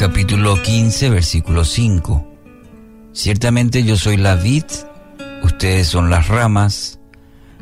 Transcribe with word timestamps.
capítulo 0.00 0.62
15, 0.62 1.10
versículo 1.10 1.62
5. 1.62 2.26
Ciertamente 3.12 3.84
yo 3.84 3.98
soy 3.98 4.16
la 4.16 4.34
vid, 4.34 4.64
ustedes 5.42 5.88
son 5.88 6.08
las 6.08 6.28
ramas, 6.28 6.98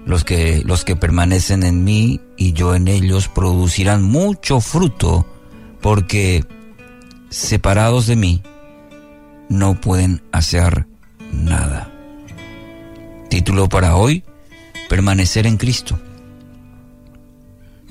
los 0.06 0.22
que, 0.22 0.62
los 0.64 0.84
que 0.84 0.94
permanecen 0.94 1.64
en 1.64 1.82
mí 1.82 2.20
y 2.36 2.52
yo 2.52 2.76
en 2.76 2.86
ellos 2.86 3.26
producirán 3.26 4.04
mucho 4.04 4.60
fruto, 4.60 5.26
porque 5.80 6.44
separados 7.28 8.06
de 8.06 8.14
mí 8.14 8.42
no 9.48 9.80
pueden 9.80 10.22
hacer 10.30 10.86
nada. 11.32 11.90
Título 13.30 13.68
para 13.68 13.96
hoy, 13.96 14.22
permanecer 14.88 15.44
en 15.48 15.56
Cristo. 15.56 15.98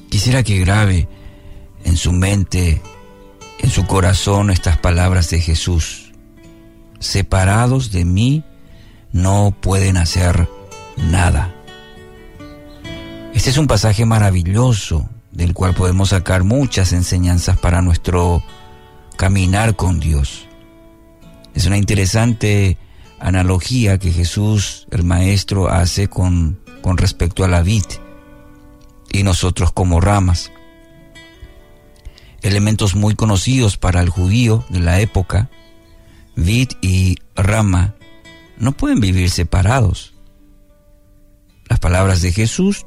Quisiera 0.10 0.42
que 0.42 0.58
grabe 0.60 1.10
en 1.84 1.98
su 1.98 2.14
mente, 2.14 2.82
en 3.60 3.70
su 3.70 3.86
corazón 3.86 4.50
estas 4.50 4.78
palabras 4.78 5.30
de 5.30 5.40
Jesús. 5.40 6.12
Separados 7.00 7.92
de 7.92 8.06
mí 8.06 8.44
no 9.12 9.56
pueden 9.60 9.98
hacer 9.98 10.50
nada. 10.98 11.54
Este 13.34 13.50
es 13.50 13.58
un 13.58 13.68
pasaje 13.68 14.06
maravilloso 14.06 15.10
del 15.32 15.54
cual 15.54 15.76
podemos 15.76 16.10
sacar 16.10 16.44
muchas 16.44 16.94
enseñanzas 16.94 17.58
para 17.60 17.82
nuestro 17.82 18.44
caminar 19.16 19.76
con 19.76 20.00
Dios. 20.00 20.48
Es 21.54 21.66
una 21.66 21.78
interesante 21.78 22.78
analogía 23.20 23.98
que 23.98 24.12
Jesús, 24.12 24.88
el 24.92 25.04
Maestro, 25.04 25.70
hace 25.70 26.08
con, 26.08 26.60
con 26.82 26.98
respecto 26.98 27.44
a 27.44 27.48
la 27.48 27.62
vid 27.62 27.84
y 29.12 29.24
nosotros 29.24 29.72
como 29.72 30.02
ramas. 30.02 30.52
Elementos 32.48 32.96
muy 32.96 33.14
conocidos 33.14 33.76
para 33.76 34.00
el 34.00 34.08
judío 34.08 34.64
de 34.70 34.80
la 34.80 35.02
época, 35.02 35.50
vid 36.38 36.70
y 36.82 37.18
rama, 37.36 37.96
no 38.58 38.72
pueden 38.72 39.02
vivir 39.02 39.30
separados. 39.30 40.14
Las 41.68 41.80
palabras 41.80 42.22
de 42.22 42.32
Jesús 42.32 42.86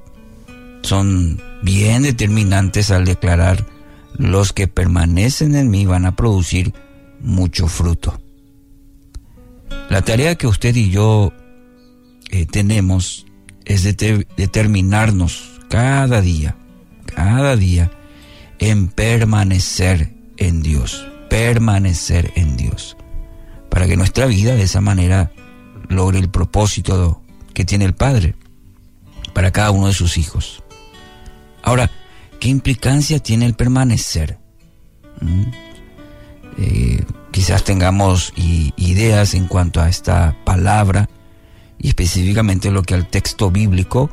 son 0.81 1.43
bien 1.63 2.05
determinantes 2.05 2.91
al 2.91 3.05
declarar 3.05 3.67
los 4.15 4.55
que 4.55 4.67
permanecen 4.67 5.55
en 5.55 5.69
mí 5.69 5.85
van 5.85 6.07
a 6.07 6.17
producir 6.17 6.73
mucho 7.21 7.67
fruto. 7.67 8.19
La 9.91 10.01
tarea 10.01 10.37
que 10.37 10.47
usted 10.47 10.75
y 10.75 10.91
yo 10.91 11.35
eh, 12.31 12.47
tenemos 12.47 13.27
es 13.67 13.83
determinarnos 13.85 15.61
cada 15.69 16.23
día, 16.23 16.57
cada 17.05 17.57
día, 17.57 17.91
en 18.61 18.89
permanecer 18.89 20.13
en 20.37 20.63
Dios, 20.63 21.09
permanecer 21.29 22.33
en 22.37 22.57
Dios, 22.57 22.97
para 23.71 23.87
que 23.89 23.97
nuestra 23.97 24.27
vida 24.27 24.55
de 24.55 24.63
esa 24.63 24.81
manera 24.81 25.33
logre 25.89 26.19
el 26.19 26.31
propósito 26.31 27.23
que 27.55 27.65
tiene 27.65 27.87
el 27.87 27.95
Padre 27.95 28.37
para 29.33 29.51
cada 29.51 29.71
uno 29.71 29.89
de 29.89 29.95
sus 29.95 30.19
hijos. 30.19 30.63
Ahora, 31.63 31.91
¿qué 32.39 32.49
implicancia 32.49 33.19
tiene 33.19 33.47
el 33.47 33.55
permanecer? 33.55 34.39
¿Mm? 35.21 35.43
Eh, 36.59 37.05
quizás 37.31 37.65
tengamos 37.65 38.33
ideas 38.37 39.35
en 39.35 39.47
cuanto 39.47 39.81
a 39.81 39.89
esta 39.89 40.37
palabra 40.45 41.09
y 41.79 41.89
específicamente 41.89 42.71
lo 42.71 42.83
que 42.83 42.95
al 42.95 43.07
texto 43.09 43.51
bíblico 43.51 44.11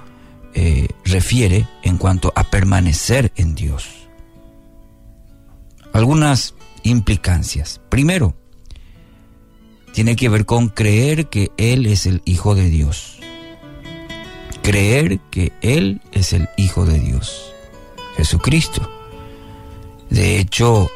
eh, 0.53 0.87
refiere 1.03 1.67
en 1.83 1.97
cuanto 1.97 2.31
a 2.35 2.45
permanecer 2.45 3.31
en 3.35 3.55
Dios. 3.55 4.06
Algunas 5.97 6.53
implicancias. 6.83 7.81
Primero, 7.89 8.35
tiene 9.93 10.15
que 10.15 10.29
ver 10.29 10.45
con 10.45 10.69
creer 10.69 11.25
que 11.25 11.49
Él 11.57 11.87
es 11.87 12.05
el 12.05 12.21
Hijo 12.23 12.53
de 12.53 12.69
Dios. 12.69 13.17
Creer 14.61 15.19
que 15.31 15.53
Él 15.61 16.03
es 16.11 16.33
el 16.33 16.49
Hijo 16.55 16.85
de 16.85 16.99
Dios. 16.99 17.51
Jesucristo. 18.15 18.87
De 20.11 20.37
hecho, 20.37 20.87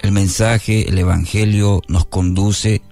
el 0.00 0.10
mensaje, 0.10 0.88
el 0.88 0.98
Evangelio 0.98 1.80
nos 1.86 2.06
conduce 2.06 2.82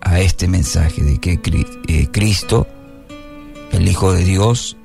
a 0.00 0.20
este 0.20 0.46
mensaje 0.46 1.02
de 1.02 1.18
que 1.18 1.40
eh, 1.88 2.06
Cristo, 2.12 2.68
el 3.72 3.88
Hijo 3.88 4.12
de 4.12 4.24
Dios, 4.24 4.76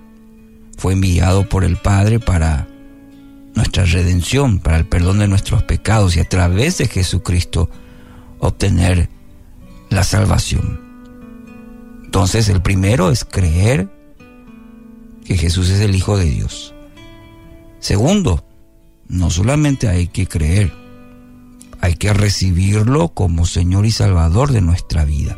fue 0.79 0.93
enviado 0.93 1.47
por 1.47 1.63
el 1.63 1.77
Padre 1.77 2.19
para 2.19 2.70
nuestra 3.55 3.85
redención, 3.85 4.59
para 4.59 4.77
el 4.77 4.85
perdón 4.85 5.19
de 5.19 5.27
nuestros 5.27 5.63
pecados 5.63 6.15
y 6.15 6.19
a 6.19 6.29
través 6.29 6.77
de 6.77 6.87
Jesucristo 6.87 7.69
obtener 8.39 9.09
la 9.89 10.03
salvación. 10.03 10.79
Entonces 12.05 12.49
el 12.49 12.61
primero 12.61 13.11
es 13.11 13.25
creer 13.25 13.89
que 15.25 15.37
Jesús 15.37 15.69
es 15.69 15.79
el 15.81 15.95
Hijo 15.95 16.17
de 16.17 16.25
Dios. 16.25 16.73
Segundo, 17.79 18.45
no 19.07 19.29
solamente 19.29 19.87
hay 19.87 20.07
que 20.07 20.27
creer, 20.27 20.73
hay 21.81 21.95
que 21.95 22.13
recibirlo 22.13 23.09
como 23.09 23.45
Señor 23.45 23.85
y 23.85 23.91
Salvador 23.91 24.51
de 24.51 24.61
nuestra 24.61 25.05
vida. 25.05 25.37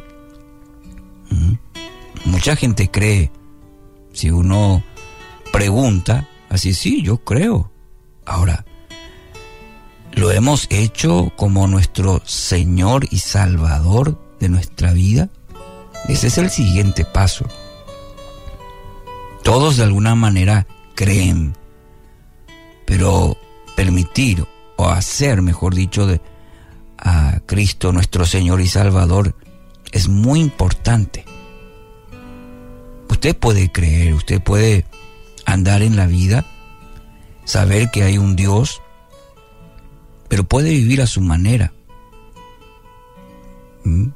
Mucha 2.25 2.55
gente 2.55 2.89
cree, 2.89 3.31
si 4.13 4.29
uno 4.31 4.83
pregunta, 5.51 6.29
así 6.49 6.73
sí, 6.73 7.01
yo 7.01 7.17
creo. 7.17 7.72
Ahora, 8.25 8.65
¿lo 10.13 10.31
hemos 10.31 10.67
hecho 10.69 11.31
como 11.35 11.67
nuestro 11.67 12.21
Señor 12.25 13.05
y 13.11 13.19
Salvador 13.19 14.19
de 14.39 14.49
nuestra 14.49 14.93
vida? 14.93 15.29
Ese 16.07 16.27
es 16.27 16.37
el 16.37 16.49
siguiente 16.49 17.05
paso. 17.05 17.45
Todos 19.43 19.77
de 19.77 19.83
alguna 19.83 20.15
manera 20.15 20.67
creen, 20.95 21.55
pero 22.85 23.37
permitir 23.75 24.45
o 24.77 24.89
hacer, 24.89 25.41
mejor 25.41 25.75
dicho, 25.75 26.07
de, 26.07 26.21
a 26.97 27.41
Cristo 27.45 27.91
nuestro 27.91 28.25
Señor 28.25 28.61
y 28.61 28.67
Salvador 28.67 29.35
es 29.91 30.07
muy 30.07 30.39
importante. 30.39 31.25
Usted 33.09 33.37
puede 33.37 33.71
creer, 33.71 34.13
usted 34.13 34.41
puede 34.41 34.85
andar 35.45 35.81
en 35.81 35.95
la 35.95 36.07
vida, 36.07 36.45
saber 37.45 37.91
que 37.91 38.03
hay 38.03 38.17
un 38.17 38.35
Dios, 38.35 38.81
pero 40.27 40.43
puede 40.43 40.69
vivir 40.71 41.01
a 41.01 41.07
su 41.07 41.21
manera. 41.21 41.73
¿Mm? 43.83 44.07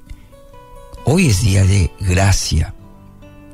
Hoy 1.05 1.27
es 1.27 1.41
día 1.41 1.63
de 1.63 1.91
gracia. 1.99 2.73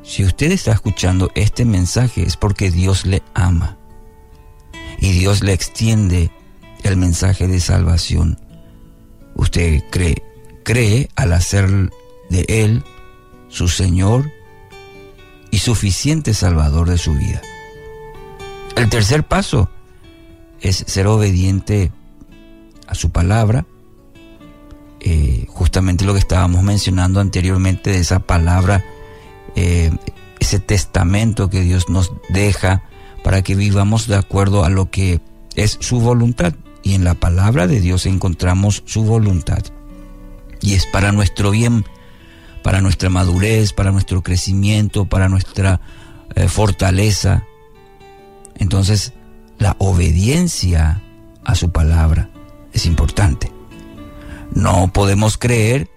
Si 0.03 0.23
usted 0.23 0.51
está 0.51 0.71
escuchando 0.71 1.31
este 1.35 1.65
mensaje 1.65 2.23
es 2.23 2.35
porque 2.35 2.71
Dios 2.71 3.05
le 3.05 3.23
ama 3.33 3.77
y 4.99 5.11
Dios 5.11 5.43
le 5.43 5.53
extiende 5.53 6.31
el 6.83 6.97
mensaje 6.97 7.47
de 7.47 7.59
salvación. 7.59 8.39
Usted 9.35 9.83
cree, 9.89 10.23
cree 10.63 11.09
al 11.15 11.33
hacer 11.33 11.69
de 12.29 12.45
Él 12.47 12.83
su 13.49 13.67
Señor 13.67 14.31
y 15.51 15.59
suficiente 15.59 16.33
Salvador 16.33 16.89
de 16.89 16.97
su 16.97 17.13
vida. 17.13 17.41
El 18.75 18.89
tercer 18.89 19.23
paso 19.23 19.69
es 20.61 20.83
ser 20.87 21.07
obediente 21.07 21.91
a 22.87 22.95
su 22.95 23.11
palabra, 23.11 23.65
eh, 24.99 25.45
justamente 25.49 26.05
lo 26.05 26.13
que 26.13 26.19
estábamos 26.19 26.63
mencionando 26.63 27.19
anteriormente 27.19 27.91
de 27.91 27.99
esa 27.99 28.19
palabra, 28.19 28.83
eh, 29.55 29.91
ese 30.39 30.59
testamento 30.59 31.49
que 31.49 31.61
Dios 31.61 31.89
nos 31.89 32.11
deja 32.29 32.83
para 33.23 33.41
que 33.41 33.55
vivamos 33.55 34.07
de 34.07 34.15
acuerdo 34.15 34.63
a 34.63 34.69
lo 34.69 34.89
que 34.89 35.21
es 35.55 35.77
su 35.81 35.99
voluntad. 35.99 36.53
Y 36.83 36.95
en 36.95 37.03
la 37.03 37.13
palabra 37.13 37.67
de 37.67 37.79
Dios 37.79 38.05
encontramos 38.05 38.83
su 38.85 39.03
voluntad. 39.03 39.63
Y 40.61 40.73
es 40.73 40.85
para 40.85 41.11
nuestro 41.11 41.51
bien, 41.51 41.85
para 42.61 42.81
nuestra 42.81 43.09
madurez, 43.09 43.73
para 43.73 43.91
nuestro 43.91 44.21
crecimiento, 44.21 45.05
para 45.05 45.29
nuestra 45.29 45.81
eh, 46.35 46.47
fortaleza. 46.47 47.45
Entonces, 48.57 49.13
la 49.57 49.75
obediencia 49.79 51.01
a 51.43 51.55
su 51.55 51.71
palabra 51.71 52.29
es 52.73 52.85
importante. 52.85 53.51
No 54.53 54.91
podemos 54.93 55.37
creer 55.37 55.89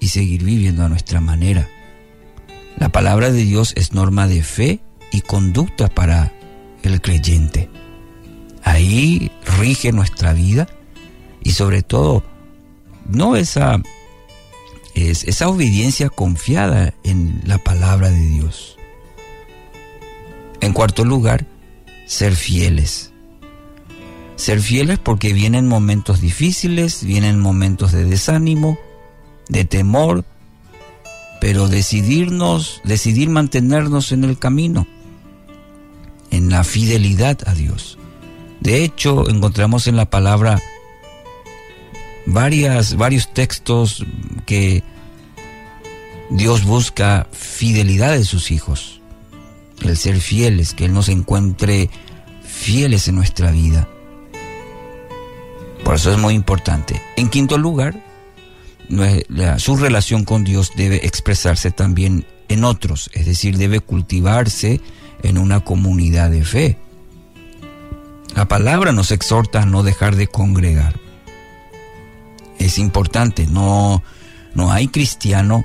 y 0.00 0.08
seguir 0.08 0.44
viviendo 0.44 0.84
a 0.84 0.88
nuestra 0.88 1.20
manera. 1.20 1.68
La 2.78 2.90
palabra 2.90 3.30
de 3.30 3.42
Dios 3.42 3.72
es 3.76 3.92
norma 3.92 4.26
de 4.28 4.42
fe 4.42 4.80
y 5.10 5.22
conducta 5.22 5.88
para 5.88 6.32
el 6.82 7.00
creyente. 7.00 7.70
Ahí 8.62 9.30
rige 9.58 9.92
nuestra 9.92 10.32
vida 10.32 10.68
y 11.42 11.52
sobre 11.52 11.82
todo 11.82 12.22
no 13.08 13.36
esa 13.36 13.80
es 14.94 15.24
esa 15.24 15.48
obediencia 15.48 16.08
confiada 16.08 16.94
en 17.04 17.40
la 17.44 17.58
palabra 17.58 18.10
de 18.10 18.26
Dios. 18.26 18.76
En 20.60 20.72
cuarto 20.72 21.04
lugar, 21.04 21.46
ser 22.06 22.34
fieles. 22.34 23.12
Ser 24.36 24.60
fieles 24.60 24.98
porque 24.98 25.32
vienen 25.32 25.66
momentos 25.66 26.20
difíciles, 26.20 27.04
vienen 27.04 27.40
momentos 27.40 27.92
de 27.92 28.04
desánimo, 28.04 28.78
de 29.48 29.64
temor, 29.64 30.24
pero 31.40 31.68
decidirnos, 31.68 32.80
decidir 32.84 33.28
mantenernos 33.28 34.12
en 34.12 34.24
el 34.24 34.38
camino, 34.38 34.86
en 36.30 36.50
la 36.50 36.64
fidelidad 36.64 37.38
a 37.46 37.54
Dios. 37.54 37.98
De 38.60 38.84
hecho, 38.84 39.28
encontramos 39.28 39.86
en 39.86 39.96
la 39.96 40.08
palabra 40.08 40.60
varias, 42.26 42.96
varios 42.96 43.32
textos 43.32 44.04
que 44.44 44.82
Dios 46.30 46.64
busca 46.64 47.28
fidelidad 47.32 48.12
de 48.12 48.24
sus 48.24 48.50
hijos, 48.50 48.95
el 49.82 49.96
ser 49.96 50.20
fieles, 50.20 50.74
que 50.74 50.86
Él 50.86 50.92
nos 50.92 51.08
encuentre 51.08 51.90
fieles 52.42 53.08
en 53.08 53.16
nuestra 53.16 53.50
vida. 53.50 53.88
Por 55.84 55.94
eso 55.94 56.10
es 56.10 56.18
muy 56.18 56.34
importante. 56.34 57.00
En 57.16 57.28
quinto 57.28 57.58
lugar, 57.58 57.94
su 59.58 59.76
relación 59.76 60.24
con 60.24 60.44
Dios 60.44 60.72
debe 60.76 61.06
expresarse 61.06 61.70
también 61.70 62.26
en 62.48 62.64
otros, 62.64 63.10
es 63.12 63.26
decir, 63.26 63.56
debe 63.56 63.80
cultivarse 63.80 64.80
en 65.22 65.38
una 65.38 65.60
comunidad 65.60 66.30
de 66.30 66.44
fe. 66.44 66.78
La 68.34 68.46
palabra 68.46 68.92
nos 68.92 69.12
exhorta 69.12 69.62
a 69.62 69.66
no 69.66 69.82
dejar 69.82 70.16
de 70.16 70.26
congregar. 70.26 70.94
Es 72.58 72.78
importante, 72.78 73.46
no, 73.46 74.02
no 74.54 74.72
hay 74.72 74.88
cristiano 74.88 75.64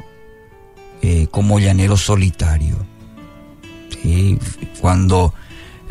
eh, 1.02 1.28
como 1.32 1.60
llanero 1.60 1.98
solitario. 1.98 2.86
Cuando 4.80 5.34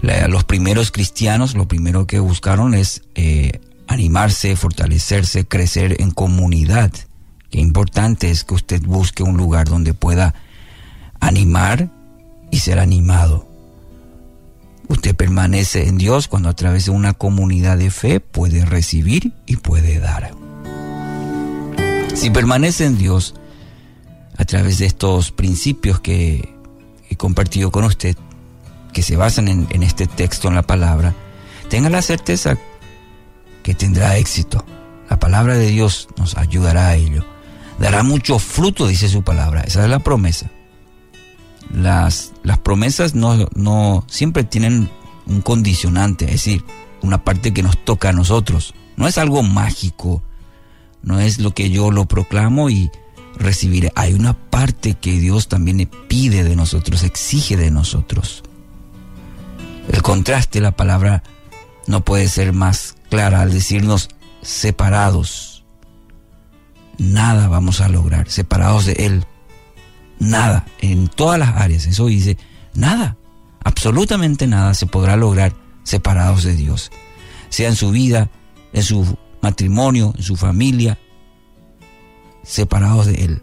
los 0.02 0.44
primeros 0.44 0.90
cristianos 0.90 1.54
lo 1.54 1.68
primero 1.68 2.06
que 2.06 2.18
buscaron 2.18 2.74
es 2.74 3.02
eh, 3.14 3.60
animarse, 3.86 4.56
fortalecerse, 4.56 5.46
crecer 5.46 5.96
en 6.00 6.10
comunidad. 6.10 6.92
Qué 7.50 7.60
importante 7.60 8.30
es 8.30 8.44
que 8.44 8.54
usted 8.54 8.82
busque 8.82 9.22
un 9.22 9.36
lugar 9.36 9.68
donde 9.68 9.94
pueda 9.94 10.34
animar 11.20 11.90
y 12.50 12.60
ser 12.60 12.78
animado. 12.78 13.46
Usted 14.88 15.14
permanece 15.14 15.86
en 15.86 15.98
Dios 15.98 16.26
cuando 16.28 16.48
a 16.48 16.54
través 16.54 16.86
de 16.86 16.90
una 16.90 17.12
comunidad 17.12 17.78
de 17.78 17.90
fe 17.90 18.20
puede 18.20 18.64
recibir 18.64 19.32
y 19.46 19.56
puede 19.56 20.00
dar. 20.00 20.34
Si 22.14 22.30
permanece 22.30 22.86
en 22.86 22.98
Dios, 22.98 23.34
a 24.36 24.44
través 24.44 24.78
de 24.78 24.86
estos 24.86 25.30
principios 25.32 26.00
que 26.00 26.59
he 27.10 27.16
compartido 27.16 27.70
con 27.70 27.84
usted, 27.84 28.16
que 28.92 29.02
se 29.02 29.16
basan 29.16 29.48
en, 29.48 29.82
este 29.82 30.06
texto, 30.06 30.48
en 30.48 30.54
la 30.54 30.62
palabra, 30.62 31.14
tenga 31.68 31.90
la 31.90 32.02
certeza 32.02 32.56
que 33.62 33.74
tendrá 33.74 34.16
éxito. 34.16 34.64
La 35.10 35.18
palabra 35.18 35.56
de 35.56 35.66
Dios 35.66 36.08
nos 36.16 36.36
ayudará 36.36 36.88
a 36.88 36.96
ello. 36.96 37.24
Dará 37.78 38.02
mucho 38.02 38.38
fruto, 38.38 38.86
dice 38.86 39.08
su 39.08 39.22
palabra. 39.22 39.62
Esa 39.62 39.84
es 39.84 39.90
la 39.90 39.98
promesa. 39.98 40.50
Las, 41.72 42.32
las 42.42 42.58
promesas 42.58 43.14
no, 43.14 43.48
no 43.54 44.04
siempre 44.08 44.44
tienen 44.44 44.90
un 45.26 45.40
condicionante, 45.40 46.24
es 46.26 46.32
decir, 46.32 46.64
una 47.02 47.24
parte 47.24 47.52
que 47.52 47.62
nos 47.62 47.76
toca 47.84 48.10
a 48.10 48.12
nosotros. 48.12 48.74
No 48.96 49.06
es 49.06 49.18
algo 49.18 49.42
mágico, 49.42 50.22
no 51.02 51.20
es 51.20 51.38
lo 51.38 51.52
que 51.52 51.70
yo 51.70 51.90
lo 51.90 52.06
proclamo 52.06 52.70
y 52.70 52.90
recibiré. 53.36 53.92
Hay 53.94 54.14
una 54.14 54.34
parte 54.34 54.94
que 54.94 55.12
Dios 55.18 55.48
también 55.48 55.88
pide 56.08 56.44
de 56.44 56.56
nosotros, 56.56 57.02
exige 57.02 57.56
de 57.56 57.70
nosotros. 57.70 58.42
El 59.88 60.02
contraste, 60.02 60.60
la 60.60 60.72
palabra 60.72 61.22
no 61.86 62.04
puede 62.04 62.28
ser 62.28 62.52
más 62.52 62.96
clara 63.08 63.40
al 63.40 63.52
decirnos 63.52 64.08
separados. 64.42 65.64
Nada 66.98 67.48
vamos 67.48 67.80
a 67.80 67.88
lograr, 67.88 68.30
separados 68.30 68.86
de 68.86 68.92
Él. 68.92 69.24
Nada, 70.18 70.66
en 70.80 71.08
todas 71.08 71.38
las 71.38 71.56
áreas. 71.56 71.86
Eso 71.86 72.06
dice, 72.06 72.36
nada, 72.74 73.16
absolutamente 73.64 74.46
nada 74.46 74.74
se 74.74 74.86
podrá 74.86 75.16
lograr 75.16 75.54
separados 75.82 76.44
de 76.44 76.54
Dios. 76.54 76.90
Sea 77.48 77.68
en 77.68 77.76
su 77.76 77.90
vida, 77.90 78.30
en 78.72 78.82
su 78.82 79.18
matrimonio, 79.40 80.12
en 80.16 80.22
su 80.22 80.36
familia, 80.36 80.98
separados 82.42 83.06
de 83.06 83.24
Él. 83.24 83.42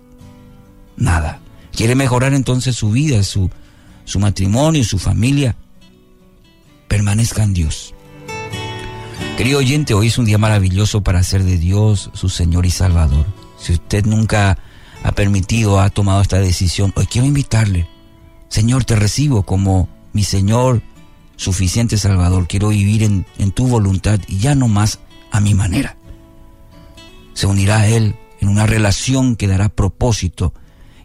Nada. 0.96 1.40
Quiere 1.72 1.96
mejorar 1.96 2.34
entonces 2.34 2.76
su 2.76 2.92
vida, 2.92 3.24
su, 3.24 3.50
su 4.06 4.20
matrimonio, 4.20 4.84
su 4.84 4.98
familia. 4.98 5.56
Permanezca 6.88 7.44
en 7.44 7.54
Dios. 7.54 7.94
Querido 9.38 9.60
oyente, 9.60 9.94
hoy 9.94 10.08
es 10.08 10.18
un 10.18 10.26
día 10.26 10.40
maravilloso 10.40 11.04
para 11.04 11.20
hacer 11.20 11.44
de 11.44 11.58
Dios 11.58 12.10
su 12.14 12.30
Señor 12.30 12.66
y 12.66 12.72
Salvador. 12.72 13.26
Si 13.60 13.74
usted 13.74 14.06
nunca 14.06 14.58
ha 15.04 15.12
permitido, 15.12 15.80
ha 15.80 15.92
tomado 15.92 16.22
esta 16.22 16.40
decisión, 16.40 16.92
hoy 16.96 17.06
quiero 17.06 17.28
invitarle. 17.28 17.88
Señor, 18.50 18.84
te 18.84 18.96
recibo 18.96 19.44
como 19.44 19.90
mi 20.14 20.24
Señor, 20.24 20.82
suficiente 21.36 21.98
Salvador. 21.98 22.48
Quiero 22.48 22.70
vivir 22.70 23.04
en, 23.04 23.28
en 23.38 23.52
tu 23.52 23.68
voluntad 23.68 24.20
y 24.28 24.40
ya 24.40 24.56
no 24.56 24.68
más 24.68 25.00
a 25.32 25.40
mi 25.40 25.54
manera. 25.54 25.98
Se 27.36 27.46
unirá 27.46 27.82
a 27.82 27.88
Él 27.88 28.16
en 28.40 28.50
una 28.50 28.66
relación 28.66 29.36
que 29.36 29.48
dará 29.48 29.70
propósito 29.70 30.54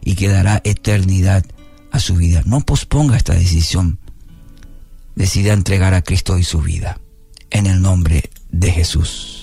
y 0.01 0.15
que 0.15 0.27
dará 0.27 0.61
eternidad 0.63 1.45
a 1.91 1.99
su 1.99 2.15
vida. 2.15 2.41
No 2.45 2.61
posponga 2.61 3.17
esta 3.17 3.33
decisión. 3.33 3.99
Decida 5.15 5.53
entregar 5.53 5.93
a 5.93 6.01
Cristo 6.01 6.37
y 6.37 6.43
su 6.43 6.61
vida. 6.61 6.99
En 7.49 7.67
el 7.67 7.81
nombre 7.81 8.29
de 8.49 8.71
Jesús. 8.71 9.42